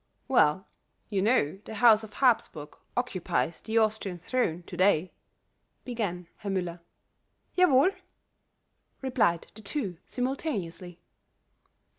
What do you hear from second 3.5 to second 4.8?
the Austrian throne to